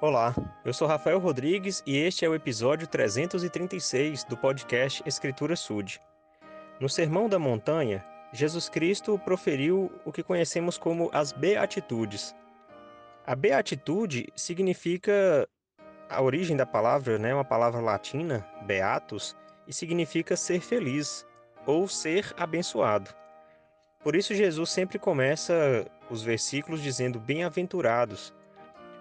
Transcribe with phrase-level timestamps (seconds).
[0.00, 6.00] Olá, eu sou Rafael Rodrigues e este é o episódio 336 do podcast Escritura Sud.
[6.80, 12.34] No Sermão da Montanha, Jesus Cristo proferiu o que conhecemos como as Beatitudes.
[13.24, 15.48] A beatitude significa
[16.10, 19.36] a origem da palavra, né, uma palavra latina, beatus,
[19.66, 21.24] e significa ser feliz
[21.64, 23.10] ou ser abençoado.
[24.02, 28.34] Por isso Jesus sempre começa os versículos dizendo bem-aventurados,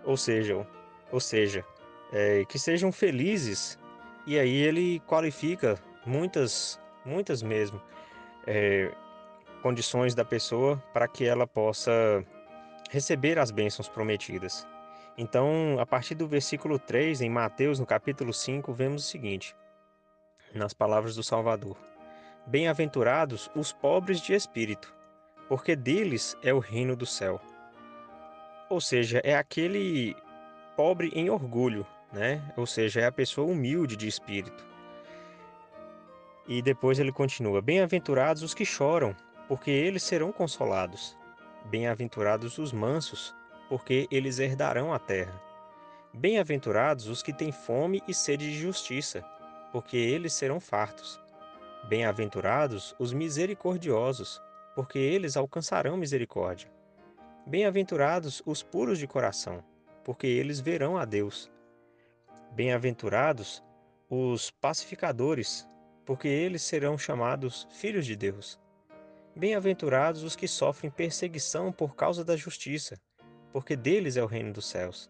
[0.05, 0.65] ou seja,
[1.13, 1.63] ou seja,
[2.11, 3.79] é, que sejam felizes.
[4.25, 7.79] E aí ele qualifica muitas, muitas mesmo,
[8.47, 8.91] é,
[9.61, 12.25] condições da pessoa para que ela possa
[12.89, 14.67] receber as bênçãos prometidas.
[15.15, 19.55] Então, a partir do versículo 3, em Mateus, no capítulo 5, vemos o seguinte,
[20.55, 21.77] nas palavras do Salvador:
[22.47, 24.91] Bem-aventurados os pobres de espírito,
[25.47, 27.39] porque deles é o reino do céu.
[28.69, 30.15] Ou seja, é aquele
[30.75, 32.41] pobre em orgulho, né?
[32.55, 34.65] Ou seja, é a pessoa humilde de espírito.
[36.47, 39.15] E depois ele continua: Bem-aventurados os que choram,
[39.47, 41.17] porque eles serão consolados.
[41.65, 43.33] Bem-aventurados os mansos,
[43.69, 45.41] porque eles herdarão a terra.
[46.13, 49.23] Bem-aventurados os que têm fome e sede de justiça,
[49.71, 51.19] porque eles serão fartos.
[51.85, 54.41] Bem-aventurados os misericordiosos,
[54.75, 56.71] porque eles alcançarão misericórdia.
[57.47, 59.63] Bem-aventurados os puros de coração,
[60.03, 61.51] porque eles verão a Deus.
[62.51, 63.63] Bem-aventurados
[64.09, 65.67] os pacificadores,
[66.05, 68.59] porque eles serão chamados filhos de Deus.
[69.35, 72.99] Bem-aventurados os que sofrem perseguição por causa da justiça,
[73.51, 75.09] porque deles é o reino dos céus.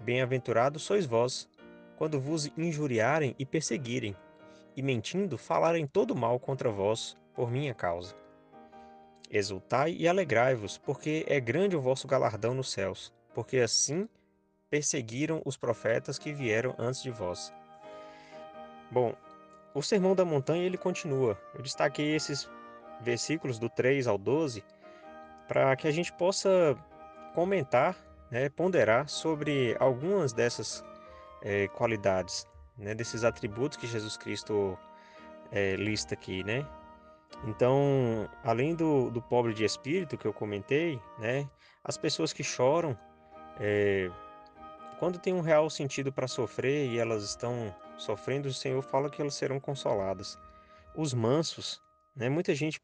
[0.00, 1.48] Bem-aventurados sois vós,
[1.96, 4.14] quando vos injuriarem e perseguirem,
[4.76, 8.14] e mentindo falarem todo mal contra vós por minha causa.
[9.30, 14.08] Exultai e alegrai-vos, porque é grande o vosso galardão nos céus, porque assim
[14.68, 17.54] perseguiram os profetas que vieram antes de vós.
[18.90, 19.14] Bom,
[19.72, 21.40] o Sermão da Montanha ele continua.
[21.54, 22.50] Eu destaquei esses
[23.00, 24.64] versículos do 3 ao 12
[25.46, 26.76] para que a gente possa
[27.32, 27.96] comentar,
[28.28, 30.84] né, ponderar sobre algumas dessas
[31.40, 32.44] é, qualidades,
[32.76, 34.76] né, desses atributos que Jesus Cristo
[35.52, 36.66] é, lista aqui, né?
[37.44, 41.48] Então, além do, do pobre de espírito que eu comentei, né,
[41.84, 42.98] as pessoas que choram,
[43.60, 44.10] é,
[44.98, 49.20] quando tem um real sentido para sofrer e elas estão sofrendo, o Senhor fala que
[49.20, 50.38] elas serão consoladas.
[50.96, 51.82] Os mansos,
[52.14, 52.80] né, muita gente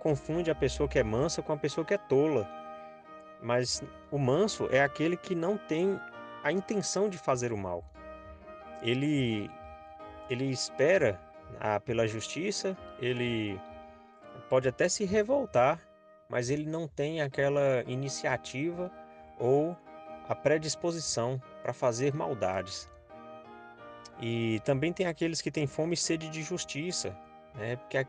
[0.00, 2.48] confunde a pessoa que é mansa com a pessoa que é tola.
[3.40, 6.00] Mas o manso é aquele que não tem
[6.42, 7.84] a intenção de fazer o mal.
[8.82, 9.50] Ele
[10.30, 11.20] ele espera
[11.60, 13.60] a, pela justiça, ele
[14.48, 15.78] pode até se revoltar,
[16.28, 18.90] mas ele não tem aquela iniciativa
[19.38, 19.76] ou
[20.28, 22.88] a predisposição para fazer maldades.
[24.20, 27.16] E também tem aqueles que têm fome e sede de justiça,
[27.54, 27.78] né?
[27.88, 28.06] que,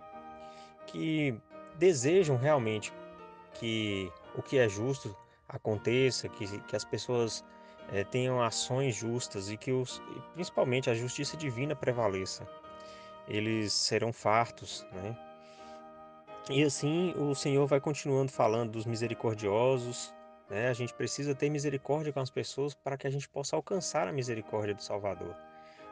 [0.87, 1.41] que
[1.77, 2.93] desejam realmente
[3.53, 5.15] que o que é justo
[5.47, 7.43] aconteça, que, que as pessoas
[7.91, 10.01] é, tenham ações justas e que os,
[10.33, 12.47] principalmente a justiça divina prevaleça.
[13.27, 15.17] Eles serão fartos, né?
[16.49, 20.13] E assim o Senhor vai continuando falando dos misericordiosos,
[20.53, 20.69] né?
[20.69, 24.13] A gente precisa ter misericórdia com as pessoas para que a gente possa alcançar a
[24.13, 25.35] misericórdia do Salvador.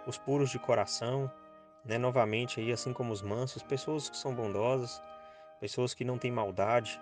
[0.05, 1.31] Os puros de coração,
[1.83, 1.97] né?
[1.97, 5.01] novamente aí assim como os mansos, pessoas que são bondosas,
[5.59, 7.01] pessoas que não têm maldade,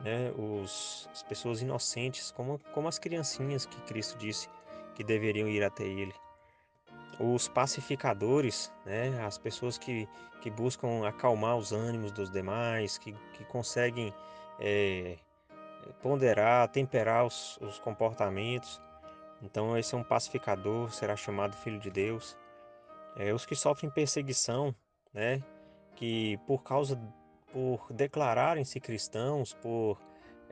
[0.00, 0.32] né?
[0.38, 4.48] Os, as pessoas inocentes, como, como as criancinhas que Cristo disse
[4.94, 6.14] que deveriam ir até Ele.
[7.18, 9.24] Os pacificadores, né?
[9.24, 10.08] as pessoas que,
[10.40, 14.14] que buscam acalmar os ânimos dos demais, que, que conseguem
[14.58, 15.18] é,
[16.00, 18.80] ponderar, temperar os, os comportamentos.
[19.42, 22.36] Então, esse é um pacificador, será chamado Filho de Deus.
[23.16, 24.74] É, os que sofrem perseguição,
[25.12, 25.42] né?
[25.94, 26.98] que por causa
[27.52, 30.00] por declararem-se cristãos, por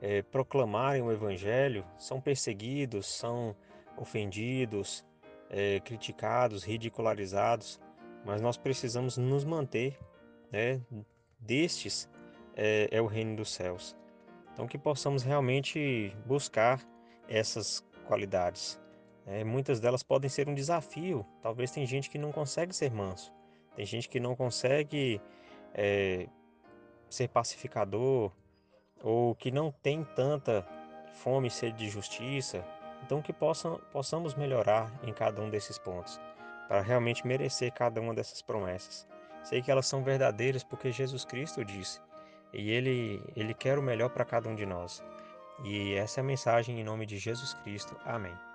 [0.00, 3.56] é, proclamarem o Evangelho, são perseguidos, são
[3.96, 5.04] ofendidos,
[5.48, 7.80] é, criticados, ridicularizados,
[8.24, 9.98] mas nós precisamos nos manter,
[10.52, 10.80] né?
[11.38, 12.08] Destes
[12.54, 13.96] é, é o reino dos céus.
[14.52, 16.80] Então, que possamos realmente buscar
[17.28, 18.80] essas qualidades.
[19.26, 21.24] É, muitas delas podem ser um desafio.
[21.40, 23.32] Talvez tem gente que não consegue ser manso,
[23.76, 25.20] tem gente que não consegue
[25.72, 26.26] é,
[27.08, 28.32] ser pacificador
[29.02, 30.66] ou que não tem tanta
[31.14, 32.64] fome e sede de justiça.
[33.04, 36.20] Então que possam, possamos melhorar em cada um desses pontos
[36.68, 39.06] para realmente merecer cada uma dessas promessas.
[39.42, 42.00] Sei que elas são verdadeiras porque Jesus Cristo disse
[42.52, 45.02] e ele ele quer o melhor para cada um de nós.
[45.64, 47.96] E essa é a mensagem em nome de Jesus Cristo.
[48.04, 48.49] Amém.